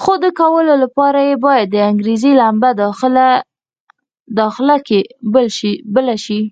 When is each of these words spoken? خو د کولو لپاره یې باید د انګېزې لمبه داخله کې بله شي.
خو 0.00 0.12
د 0.24 0.26
کولو 0.40 0.74
لپاره 0.82 1.20
یې 1.28 1.36
باید 1.44 1.66
د 1.70 1.76
انګېزې 1.90 2.32
لمبه 2.40 2.70
داخله 4.38 4.76
کې 4.86 5.00
بله 5.96 6.16
شي. 6.24 6.42